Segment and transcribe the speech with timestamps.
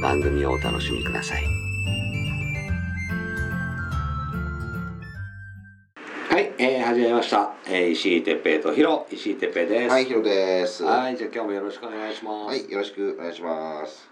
[0.00, 1.44] 番組をお楽しみください。
[6.30, 7.52] はい、えー、始めました。
[7.66, 9.90] えー、石井哲平とヒロ、石井哲平です。
[9.90, 10.84] はい、ヒロです。
[10.84, 12.56] ははい、じゃあ今日もよろしくお願いします。
[12.56, 14.08] い、よろしくお願いします。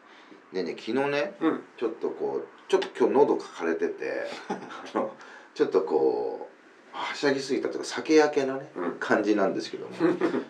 [0.52, 1.60] でね、昨日ね、うん。
[1.78, 4.58] ちょっとこう、ちょっと今日喉かかれてて、 あ
[4.94, 5.14] の
[5.54, 6.50] ちょっとこ
[6.92, 9.92] う、はしゃぎすぎたというか、酒焼けのね、うん感じなんですけども、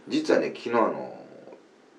[0.09, 1.28] 実はね、昨日あの、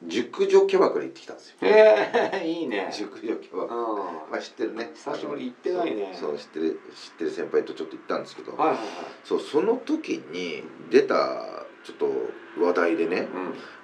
[0.08, 1.58] 熟女キャバクラ行ってきたんですよ。
[1.62, 2.90] えー、いいね。
[2.92, 3.80] 熟女キャバクラ。
[3.80, 3.96] う
[4.32, 4.92] まあ知ってるね。
[4.96, 8.58] 久しぶり行ってないねそう、知ってる、知ってる先輩とちょっと行ったんですけど、ん。
[8.58, 8.78] はいはい
[9.24, 12.12] そう、その時に出た、ちょっと
[12.62, 13.28] 話題でね、はい。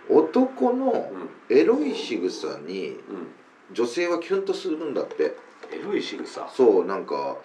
[0.10, 1.12] 男の
[1.50, 1.58] うん。
[1.58, 3.28] エロい仕草にうん。
[3.74, 5.36] 女性はキュンとするんだって
[5.74, 6.48] エロい仕草？
[6.50, 7.38] そうなんか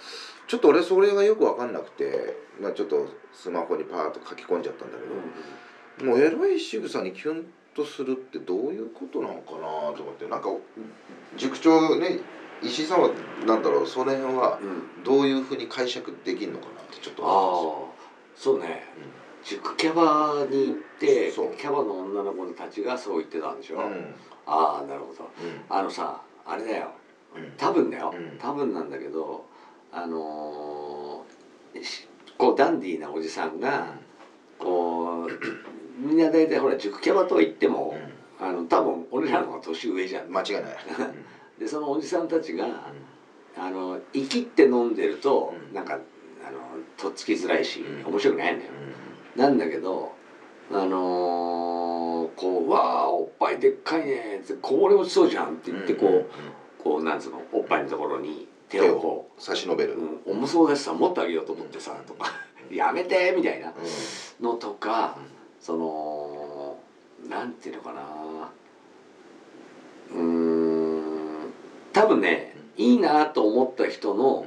[0.46, 7.46] ちょっと俺それがよく分かんなくて、まあ、ちょっとスマホにパーッと書き込んじゃったんだけど、もうエロい仕草にキュン
[7.80, 10.48] とするってどういうことなのかなと思ってなんか
[11.36, 12.20] 塾長ね
[12.62, 13.10] 石井さんは
[13.46, 14.64] なんだろうその辺はう
[15.00, 15.04] ん。
[15.04, 18.00] どういうふうに解釈できるのかなってちょっとあ思あ、
[18.36, 18.84] そうね。
[19.42, 23.76] 塾キャバに行って、キャバの女の子たちがそう言ってたんでしょ。
[23.76, 24.14] うんうん
[24.46, 25.30] ああ、なるほど。
[25.70, 26.90] あのさ、あれだよ。
[27.34, 28.12] うん多分だよ。
[28.14, 29.46] うん多分なんだけど、
[29.90, 33.94] あのーしこうダンディーなおじさんが、
[34.58, 35.30] こう
[36.00, 37.96] みんな大体ほら塾キャバとは言っても、
[38.40, 40.28] あの多分俺らの方が年上じゃん。
[40.28, 40.62] 間違いない、
[41.58, 42.90] でそのおじさんたちが、
[43.56, 45.74] あの生きって飲んでると、うん。
[45.74, 46.58] なんかあの
[46.96, 48.10] とっつきづらいし、うん。
[48.10, 48.70] 面白くないんだよ。
[49.36, 50.12] なんだけど
[50.72, 62.30] あのーこう「わあおっぱいでっかいね」ってこぼれ落ちそうじゃんって言ってこう、こうなんつうのおっぱいのところに手をこ差し伸べる、う「うん、重そうだしさ持ってあげようと思ってさ」とか
[62.70, 65.16] 「やめて」みたいなうのとか
[65.60, 66.78] その
[67.28, 68.00] なんていうのかな。
[70.12, 71.52] うーん。
[71.92, 74.46] 多分ねいいなと思った人の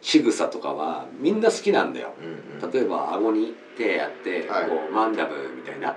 [0.00, 2.14] 仕草とかはみんな好きなんだよ。
[2.20, 2.72] んうん。
[2.72, 4.68] 例えば顎に手やって、はい。
[4.68, 5.96] こうマンダブみたいな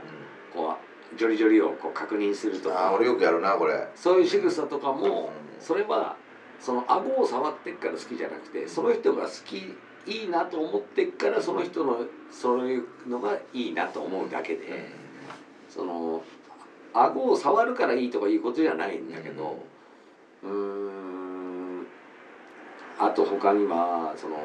[0.53, 0.75] こ
[1.13, 2.87] うジョリジョリをこう確認するとか。
[2.87, 3.87] ああ俺よくやるなこれ。
[3.95, 5.61] そういう仕草とかもうん。
[5.61, 6.15] それは
[6.59, 9.75] その顎を触ってっから好きじゃなくてその人が好き
[10.05, 14.89] いいなと思ってっからその人のそういうのがいいなと思うだけで
[15.69, 16.23] その
[16.93, 19.65] 顎を触るからいいとかいうことじゃないんだけど
[20.43, 21.87] うーん
[22.99, 24.37] あと他にはその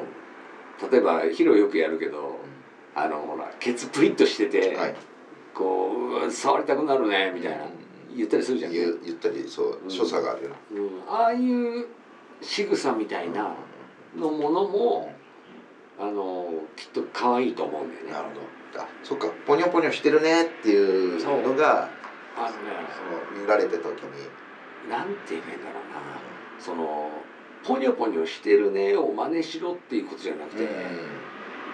[0.91, 2.39] 例えばヒロよくやるけど
[2.95, 4.95] あのほらケツプリッとしてて、はい。
[5.53, 7.65] こう触りたくなるねみたいな
[8.15, 9.89] 言ったりするじゃん、言う言ったりそううん。
[9.89, 11.87] 所作があるようん、ああいう
[12.41, 13.53] 仕草みたいな
[14.17, 15.13] のものも
[16.01, 18.11] あのきっと可愛いと思うんだよね。
[18.11, 18.81] なるほど。
[18.83, 19.27] あそっか。
[19.45, 21.89] ポニョポニョしてるねっていうのが
[22.35, 22.53] あのね
[23.31, 24.27] その見られた時に。
[24.89, 26.01] なんて言えばいいんだろうな。
[26.59, 27.11] その
[27.63, 30.67] ポニョポニョしてるねを真似しろっていうことじゃなくて、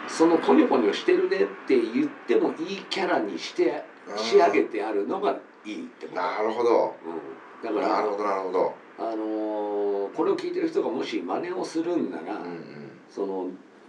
[0.09, 3.85] そのポニョポニョしてるねって言ってもいいキャラにして
[4.17, 6.95] 仕上げてあるのがいいってこと、なるほど。
[7.63, 8.75] うん、だからなるほどなるほど。
[8.99, 9.77] あのー
[10.15, 12.89] これを聞いてる人がもし真似をするんなら、うん。
[13.09, 13.47] その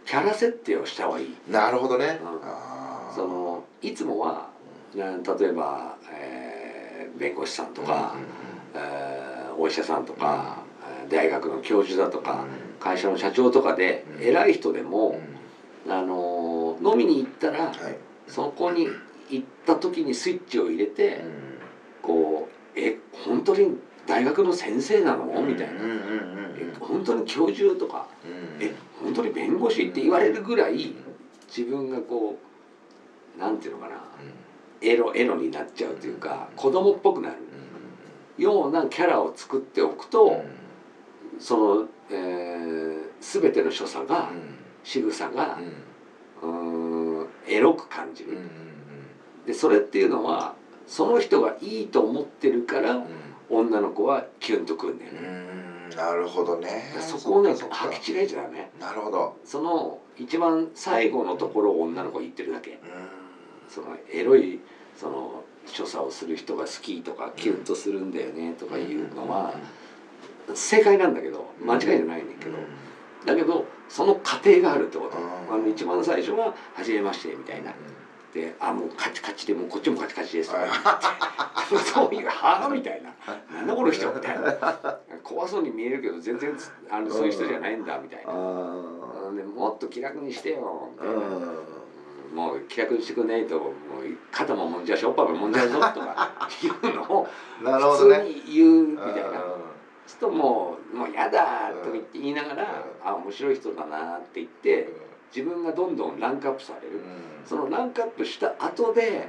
[0.08, 1.26] キャラ設定をした方がいい。
[1.46, 2.19] うんなるほどね。
[2.20, 3.14] うん。
[3.14, 4.49] そのいつもは、
[4.94, 8.14] な例えば、えー弁護士さんとか、
[8.75, 10.62] えーお医者さんとか、
[11.02, 12.46] えー大学の教授だとか、
[12.81, 14.25] 会社の社長とかで、うん。
[14.25, 14.90] 偉い人でうんうん。
[14.93, 15.19] も、
[15.88, 17.96] あのー飲みに行ったら、はい。
[18.28, 18.88] そこに
[19.28, 21.20] 行った時にスイッチを入れて、
[22.02, 23.75] こう「え本当に
[24.06, 25.72] 大学の先生なの?」みたいな。
[25.75, 28.06] うんうんうん「え本当に教授?」とか。
[28.25, 28.72] うん「え
[29.08, 30.94] 本当に弁護士?」って言われるぐらい
[31.49, 32.38] 自分がこ
[33.37, 33.94] うなんていうのかな
[34.81, 37.37] エロエロになっちゃうというか子供っぽくなる
[38.37, 40.44] ようなキャラを作っておくと
[41.38, 44.58] その、えー、全ての所作が、うん。
[44.84, 45.58] 仕草が
[46.43, 47.26] う、ん。
[47.46, 48.38] エロく感じる、
[49.46, 50.55] でそれっていうのは
[50.88, 53.06] その人がいいと思ってるからうん。
[53.50, 55.58] 女の子はキュンとくんだよね、うん
[55.96, 56.94] なるほどね。
[57.00, 58.70] そこをね履き違えちゃダメ。
[58.79, 59.37] なるほど。
[59.44, 62.73] その一番最後のところを女の子は言ってるだけ。
[62.73, 62.79] うん。
[63.69, 64.61] そのエロい
[64.96, 69.55] その所作をする人が好きとかキュンとするんだよねとかいうのは
[70.55, 72.58] 正解なんだけど間違いじゃないんだけど
[73.26, 75.17] だけどその過程があるってこと。
[75.19, 75.55] うん。
[75.55, 77.73] あの一番最初は「初めまして」みたいな
[78.38, 81.00] で「あもうカチカチでもうこっちもカチカチです」とか
[81.93, 83.12] そういう「はあ?」みたいな
[83.52, 84.55] 「なんだこの人」みたいな。
[85.23, 88.32] 怖そうに見えるけど全然つあのそういう人じゃないんだみたいな。
[88.32, 89.37] あうん。
[89.37, 91.14] でもっと気楽にしてよみたいな。
[91.14, 91.19] う
[92.35, 93.73] もう気楽にしてくんないともう
[94.31, 97.26] 肩ももんじゃうしおっぱいももんじゃうぞとかいうのを
[97.62, 99.29] 普通に言うみたいな。
[99.31, 99.69] うん
[100.08, 102.64] するともう「もうやだ」とか言って言いながら
[103.05, 103.08] 「うん。
[103.08, 104.88] あ面白い人だな」って言って
[105.35, 107.01] 自分がどんどんランクアップされる。
[107.45, 109.29] そのランクアップした後で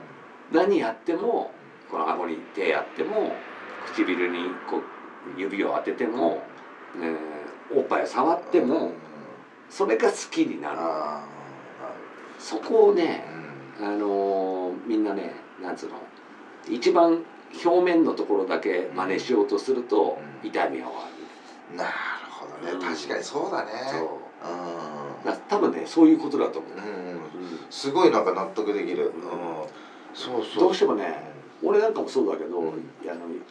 [0.52, 1.52] 何やっても
[1.90, 3.36] この顎に手やっても
[3.86, 6.42] 唇にこう指を当てても、
[7.02, 8.94] えーおっぱいを触っても
[9.70, 10.78] それが好きになる。
[10.80, 11.24] あ
[12.40, 13.24] そこをね
[13.80, 16.02] あ、あのーみんなねなんつうの
[16.68, 17.24] 一番
[17.64, 20.50] 表面のところだけ真似しようとするとうん。
[20.50, 21.04] 痛みが終わ
[21.72, 21.90] る、なる
[22.32, 22.72] ほどね。
[22.72, 23.72] うん確かにそうだね
[24.42, 24.54] そう
[25.24, 26.72] うだ多分ねそういうことだと思う、
[27.70, 29.08] すごいなんか納得できる。
[29.08, 29.12] うん。
[30.14, 30.60] そうそう。
[30.60, 31.30] どうしてもね
[31.62, 32.74] 俺なんかもそうだけど、あの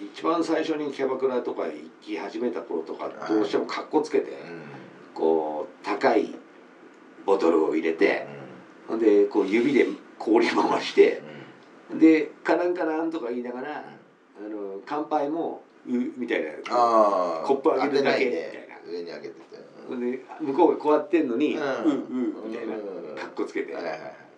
[0.01, 4.63] 一番最初にキャバクラとか行き始めた頃とかはいどうしてもかっこつけて、うん。
[5.15, 6.35] こう高い
[7.27, 8.27] ボトルを入れて、
[8.87, 8.99] ほん。
[8.99, 9.87] でこう指で
[10.19, 11.23] 氷回して
[11.93, 18.79] でカランカランとか言いながら、あの乾杯もうみたいなああコップ上げるだけでみたいな。
[18.91, 19.35] 上に上げて
[19.97, 22.79] で向こうがこうやってんのに「うううん」みたいなう
[23.13, 23.73] んかっこつけて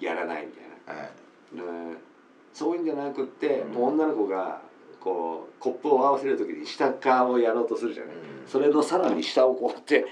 [0.00, 1.97] やらないみたいな。
[2.52, 3.73] そういうんじゃなくって、うん。
[3.73, 4.61] もう女の子が
[4.99, 8.20] こうコップを合わせる時に下側をやろうとするじゃない、うん。
[8.47, 10.05] それのさらに下をこうやって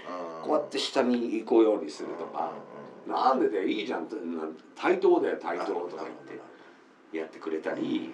[0.45, 2.53] こうやって下に行こうようにするとか
[3.07, 4.17] 「なんでだよいいじゃん」って
[4.77, 6.09] 「対等だよ対等」とか言っ
[7.11, 8.13] てやってくれたり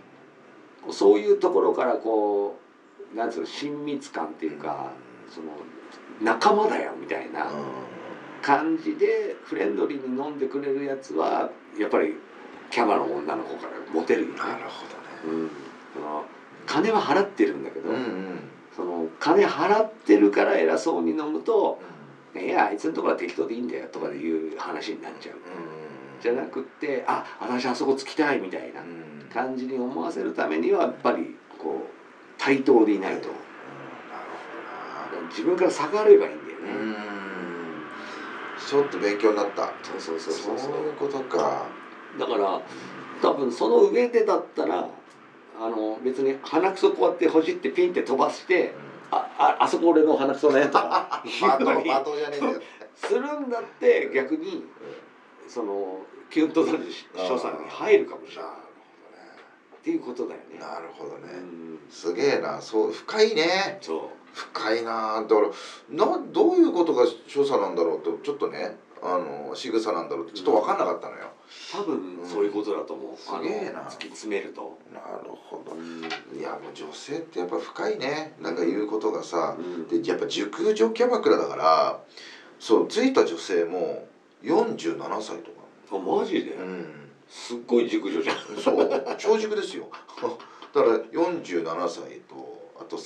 [0.90, 2.56] そういうところからこ
[3.12, 4.90] うなんつうの親密感っていうか、
[5.30, 5.46] その
[6.20, 7.50] 仲間だよみたいな
[8.42, 12.16] 感じでフレンドリーに飲んでくれるやつはやっぱり
[12.70, 14.34] キャバの女の子からモテるよね。
[14.36, 14.86] なるほ
[15.24, 15.38] どね。
[15.38, 15.50] うん、
[15.94, 16.24] その
[16.66, 18.38] 金は払ってるんだけど、うんうん。
[18.74, 21.80] その金払ってるから偉そうに飲むと
[22.34, 25.36] 「いやあいつのところは適当でいいんだよ」とかいう話になっちゃう。
[26.20, 29.14] じゃなくって「あ私あそこつきたい」みたいなうん。
[29.34, 31.94] 感じに思わせるためにはやっぱりこう
[32.38, 33.30] 対等でいないと
[35.34, 36.92] 自分から下がればいいんだようん。
[36.92, 36.98] ね。
[38.68, 39.72] ちょっと勉強になった。
[39.82, 40.82] そうそうそうそそう。
[40.84, 41.66] ういうことか。
[42.18, 42.60] だから
[43.20, 44.88] 多分その上でだったら
[45.58, 48.74] あの別に鼻くそこうやってほじってピンって飛ばして
[49.10, 52.60] 「あああそこ俺の鼻くそね」とかバト言うのにバトじゃねえんだよ
[52.94, 54.64] するんだって逆に
[55.48, 55.98] その
[56.30, 56.80] キュンとなる
[57.16, 58.50] 所作に入るかもしれない。
[58.52, 60.58] っていうことだよね。
[60.58, 61.30] なるほどね。
[61.34, 61.78] うん。
[61.90, 62.58] すげえな。
[62.58, 63.76] そう深いね。
[63.82, 65.22] そ深いな。
[65.22, 65.48] だから
[65.90, 71.30] などういうことが所作なんだろうとちょっとねあの仕草なんだろうってちょっと分かんなかったのよ、
[71.72, 73.16] う多分そういうことだと思う。
[73.16, 73.82] すげえな。
[73.82, 74.78] 突き詰めると。
[74.92, 75.72] なるほど。
[75.72, 76.38] うん。
[76.38, 78.34] いやもう女性ってやっぱ深いね。
[78.40, 79.88] なんか言うことがさ、うん。
[79.88, 82.00] でやっぱ熟女キャバクラだから
[82.58, 84.06] そう着いた女性も
[84.42, 85.64] 47歳とか。
[85.92, 87.10] あマジで、うん。
[87.28, 88.36] すっごい熟女じゃん。
[88.56, 89.16] そう。
[89.18, 89.88] 長熟ですよ。
[90.72, 92.96] だから47歳とあと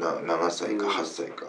[0.00, 0.90] 37歳かうん。
[0.90, 1.46] 8歳か、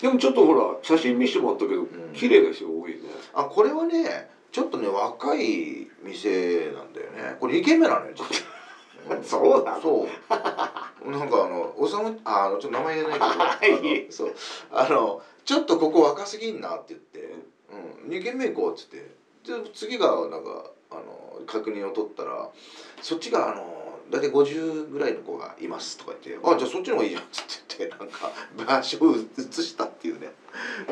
[0.00, 1.88] でもちょっとほら写真見せてもらったけど、ん。
[2.14, 2.98] 綺麗な人多いね。
[3.34, 7.36] あこれはねちょっとね若い店なんだよね。
[7.40, 8.12] これ2軒目なのよ
[9.22, 9.82] そうなの？
[9.82, 10.08] そ
[11.06, 11.10] う。
[11.10, 13.58] なんかあのおさむああのちょっと名前言えないけど は
[13.96, 14.06] い。
[14.10, 14.34] そう。
[14.70, 17.34] あのちょっとここ若すぎんなって言って
[18.06, 18.98] 「うん、2軒目行こう」っつって。
[19.44, 22.48] で次がなんかあの確認を取ったら
[23.02, 27.44] そっちがあの大体50ぐらいの子がいますとか言って「あじゃあそっちの方がいいじゃん」っつっ
[27.76, 28.30] て言ってなんか
[28.66, 30.30] 場所を移したっていうね。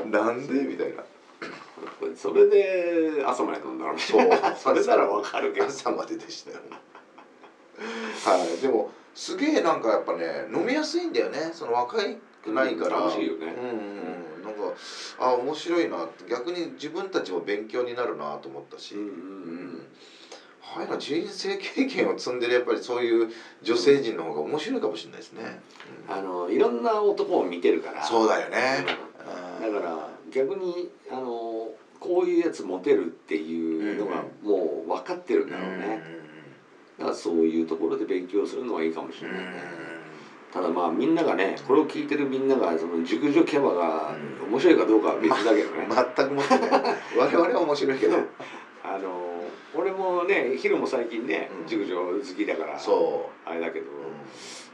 [0.04, 0.54] なんで？
[0.64, 1.02] みたいな。
[2.16, 4.28] それで朝まで飲んだのそう。
[4.56, 5.66] それならわかるけど。
[5.66, 6.58] 朝まででしたよ。
[8.24, 8.60] はい。
[8.60, 11.50] でもすげえなんかやっぱね飲みやすいんだよね。
[11.52, 13.46] その若いくないから、楽しいよね。
[13.56, 13.70] うんうん
[14.36, 14.42] うん。
[14.42, 14.72] なんか
[15.18, 16.24] あ面白いなって。
[16.28, 19.00] 逆に自分たちも勉強になるなと思ったし、うん。
[19.00, 19.86] うん
[20.80, 23.28] いな人生経験を積んでるやっぱりそういう
[23.62, 25.60] 女性陣の方が面白いかもしれないですね、
[26.08, 28.04] あのいろんな男を見てるから。
[28.04, 28.84] そうだよね、
[29.60, 36.00] だから逆にあのこういうやつモテるっていうのがもう分かってるんだろうね、
[36.98, 39.62] だからそういうところで勉強するのはいいかもしれないね、
[40.52, 44.14] ただまあみんながねこれを聞いてるみんながその熟女キャバが
[44.44, 46.70] 面白いかどうかは別だけどね、ま、 全くもってない。
[47.16, 48.18] 我々は面白いけど。
[48.84, 49.31] あの
[49.74, 51.68] 俺もねヒロも最近ねうん。
[51.68, 53.88] 熟女好きだからそあれだけど、う、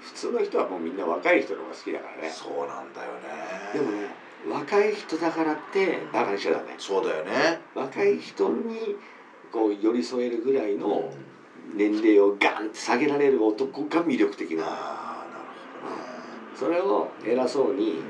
[0.00, 2.30] 普通の人はもうみんな若い人の方が好きだからね。
[2.30, 3.72] そうなんだよね。
[3.74, 4.08] でもね
[4.48, 6.74] 若い人だからってバカにしちゃダメ。
[6.78, 7.60] そうだよね。
[7.74, 8.96] 若い人に
[9.52, 11.38] こう寄り添えるぐらいのうん。
[11.76, 14.64] 年齢をガンって下げられる男が魅力的な。
[14.64, 18.00] ああなるそれを偉そうに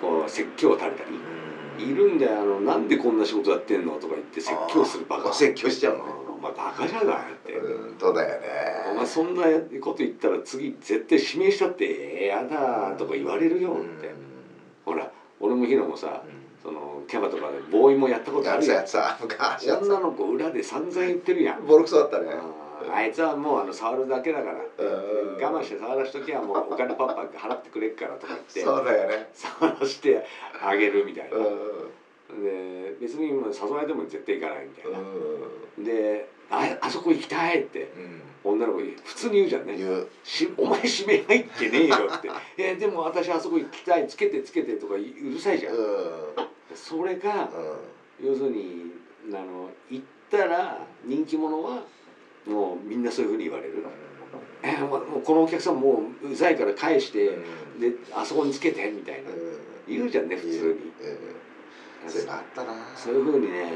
[0.00, 1.10] こう説教を垂れたり。
[1.10, 1.47] ほどね
[1.78, 5.32] いるんだよあのなんでこんな仕事やってんのとか言って説教するバカ。
[5.32, 8.46] 説教しちゃうのねお前バカじゃないって、うんそうだよね。
[8.92, 9.42] お前そんな
[9.80, 14.12] こと言ったら次絶対指名したってえやだとか言われるよって、
[14.84, 16.22] ほら俺もヒロもさ
[16.62, 19.86] そのキャバとかでボーイもやったことあるやつやつさ昔やつ。
[19.86, 21.66] 女の子裏で散々言ってるやん。
[21.66, 22.26] ボロクソだったね
[22.92, 24.64] あいつはもうあの触るだけだから。
[24.78, 25.36] うん。
[25.36, 28.60] 我慢して触らしときゃもうお金パッパ払ってくれっからとか言って。
[28.60, 29.28] そうだよね。
[29.34, 30.24] 触らして
[30.60, 31.36] あげるみたいな。
[31.38, 31.90] う
[32.42, 33.34] で別に誘
[33.70, 35.84] われても絶対行かないみたいな、ん。
[35.84, 38.22] でああそこ行きたいってうん。
[38.44, 39.76] 女の子に普通に言うじゃんね。
[40.22, 46.34] しお前指名入ってねえよって「えでも私あそこ行きたいつけてつけて」とかうるさいじゃん、うん。
[46.74, 47.48] それが
[48.20, 48.28] うん。
[48.28, 48.92] 要するに
[49.32, 51.82] あの行ったら人気者は
[52.46, 53.74] もうみんなそういうふうに言われる
[54.62, 57.26] 「えもうもうこのお客さんもううざいから返して
[57.78, 59.30] であそこにつけて」みたいな。
[59.88, 60.52] 言うじゃんね普通に。
[60.60, 60.78] うん
[62.06, 62.72] それがあったな。
[62.94, 63.72] そういうふうにね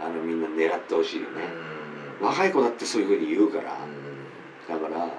[0.00, 1.48] あのみんな狙ってほしいよね。
[2.20, 3.76] 若い子だってそういうふうに言うから。
[4.68, 5.10] だから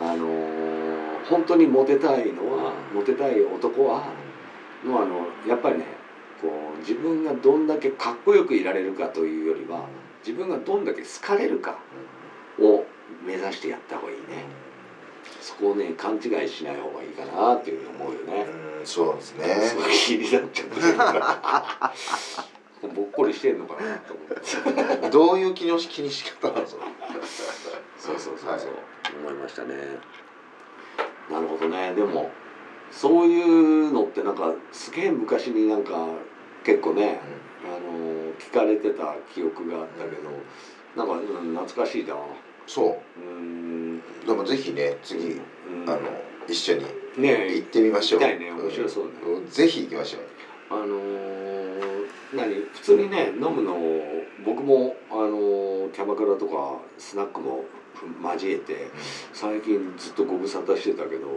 [0.00, 4.04] あのー本当にモテたいのはモテたい男は
[4.84, 5.84] もうあのやっぱりね
[6.40, 9.86] こう自分がどんだけかっこよくいられるかというよりは
[10.26, 11.78] 自分がどんだけ好かれるか
[12.60, 12.84] を
[13.24, 14.44] 目指してやった方がいいね。
[15.40, 18.46] そこをね勘違いしない方がいいかなっていうふうに思うよね。
[18.78, 19.44] うんそうですね。
[19.60, 20.80] すごい気になっちゃって。
[22.88, 24.28] ぼっこりしてんのかなと思っ
[25.00, 25.10] て。
[25.10, 26.84] どういう気の気にし方なんですか
[27.96, 28.60] そうそうそうそう、はい。
[29.20, 29.76] 思いましたね。
[31.30, 31.94] なるほどね。
[31.94, 32.30] でも
[32.90, 36.08] そういうのってなんかすげえ昔になんか
[36.64, 37.20] 結構ね、
[37.64, 37.78] あの
[38.38, 40.28] 聞かれてた記憶があったけど、
[40.96, 42.14] なんか、うん、懐かしいな。
[42.66, 43.20] そう。
[43.20, 44.02] うん。
[44.24, 45.88] うでもぜひね次うん。
[45.88, 46.00] あの
[46.48, 46.84] 一緒に
[47.16, 48.20] ね行ってみましょう。
[48.20, 48.38] ね。
[48.56, 49.48] 面白そうだねん。
[49.48, 50.22] ぜひ行きましょう。
[50.70, 52.54] あのー何？
[52.72, 54.02] 普通にね飲むのを
[54.44, 57.64] 僕も、あのーキャバクラとかスナックも
[58.34, 58.88] 交えて
[59.32, 61.28] 最近ずっとご無沙汰してたけど、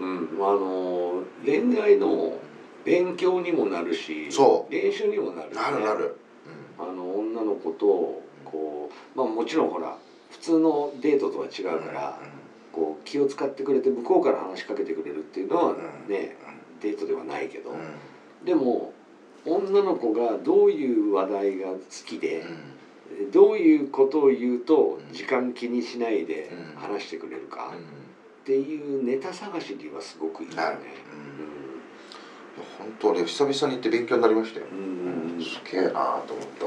[0.00, 2.38] うん、あの恋愛の
[2.84, 4.72] 勉強にもなるしそう。
[4.72, 6.16] 練習にもなる、ね、なるなる。
[6.78, 9.96] あの女の子とこうまあもちろんほら
[10.30, 12.18] 普通のデートとは違うから、
[12.72, 16.36] こう気を使ってくれて向こうから話しかけてくれるっていうのはうんね、
[16.82, 18.44] デートではないけど、うん。
[18.44, 18.92] でも
[19.46, 22.44] 女の子がどういう話題が好きで
[23.20, 23.30] う、ん。
[23.30, 25.14] どういうことを言うとうん。
[25.14, 26.80] 時間気にしないでうん。
[26.80, 27.78] 話してくれるか、うん。
[27.78, 27.80] っ
[28.44, 30.62] ていうネタ探しにはすごくいいよね。
[32.78, 34.66] 本当俺久々に行って勉強になりましたよ。
[34.70, 35.42] うん。
[35.42, 36.66] すげえなと思った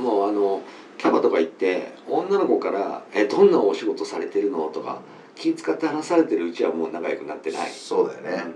[0.00, 0.62] もうあの
[0.98, 5.02] キャバとか行って女の子から「えどんなお仕事されてるの?」とか
[5.34, 7.70] 気使って話されてるうちはもう仲良くなってない。
[7.70, 8.54] そうだよね。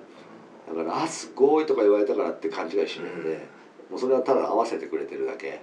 [0.69, 3.47] だから「あすごい」とか言われたからって勘違いしないで、
[3.91, 5.61] もうそれはただ合わせてくれてるだけ。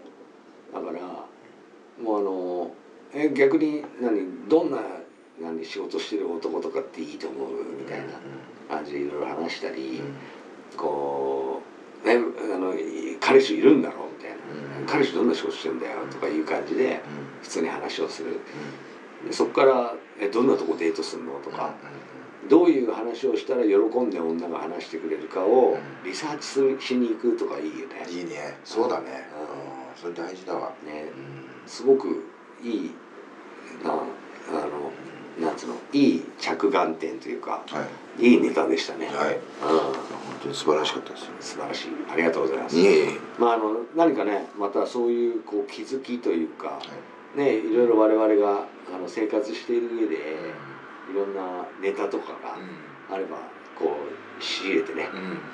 [0.73, 1.25] だから
[2.01, 2.71] もうあの
[3.13, 4.81] え逆に何どんな
[5.39, 7.49] 何仕事してる男とかっていいと思う？
[7.77, 8.13] みたいな
[8.69, 10.01] 感じでいろいろ話したり、
[10.77, 11.59] こ
[12.05, 12.73] う「えあの
[13.19, 14.10] 彼氏いるんだろ?」みたいな
[14.87, 17.01] 「彼氏どんな仕事してんだよ」とかいう感じで
[17.41, 18.39] 普通に話をする。
[19.25, 21.73] でそこから「えどんなとこデートするの?」とか。
[22.49, 28.05] どういう話をしたら喜んで女が話してくれるかをリサーチするしに行くとかいいよね。
[28.09, 28.57] いいね。
[28.65, 29.29] そうだね。
[30.03, 30.13] ううん。
[30.13, 30.73] それ大事だわ。
[30.83, 31.11] ね。
[31.15, 31.69] うん。
[31.69, 32.23] すごく
[32.63, 32.91] いい
[33.83, 34.91] なあの
[35.39, 37.87] なんつうのいい着眼点というかは
[38.19, 38.25] い。
[38.27, 39.07] いいネタでしたね。
[39.07, 39.35] はい。
[39.35, 39.79] うん。
[39.79, 39.95] 本
[40.43, 41.87] 当に素晴らしかったです素晴らしい。
[42.11, 42.77] ありがとうございます。
[42.77, 43.19] いえいえ。
[43.39, 46.79] まああの何かねまたそういうこう気づきというか
[47.35, 52.57] ねいろいろ我々があの生活している上でいろんなネタとかが
[53.09, 53.37] あれば
[53.81, 53.95] こ
[54.39, 55.07] う仕入れてね、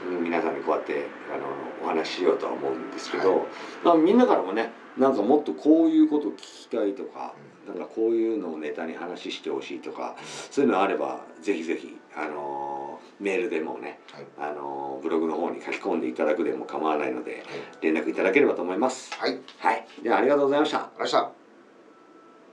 [0.10, 0.24] うん。
[0.24, 1.46] 皆さんにこうやってあの
[1.84, 3.48] お話ししようとは思うんですけど、はい。
[3.84, 7.34] まあ、みんなからもねなんかもっとこういうこと聞きたいとか、
[7.68, 10.16] なんかこういうのをネタに話してほしいとか
[10.52, 14.26] そういうのあればぜひぜひあのメールでもねはい。
[14.52, 17.44] あのブログの方に書き込んでいただくでも構わないので
[17.82, 19.14] 連絡いただければと思います。
[19.16, 20.78] はい、はい、ではありがとうございました。
[20.78, 21.37] がとうございました